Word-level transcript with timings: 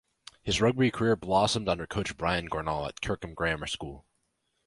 His 0.41 0.59
rugby 0.59 0.89
career 0.89 1.15
blossomed 1.15 1.69
under 1.69 1.85
coach 1.85 2.17
Brian 2.17 2.49
Gornall 2.49 2.87
at 2.87 3.01
Kirkham 3.03 3.35
Grammar 3.35 3.67
School. 3.67 4.07